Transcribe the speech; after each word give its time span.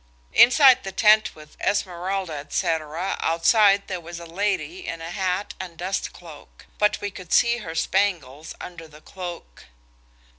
Inside 0.33 0.81
the 0.83 0.91
tent 0.91 1.35
with 1.35 1.55
"Esmeralda, 1.61 2.47
&c" 2.49 2.65
outside 2.67 3.83
there 3.87 4.01
was 4.01 4.19
a 4.19 4.25
lady 4.25 4.87
in 4.87 4.99
a 4.99 5.11
hat 5.11 5.53
and 5.59 5.77
dust 5.77 6.11
cloak. 6.11 6.65
But 6.79 6.99
we 7.01 7.11
could 7.11 7.31
see 7.31 7.57
her 7.59 7.75
spangles 7.75 8.55
under 8.59 8.87
the 8.87 9.01
cloak. 9.01 9.65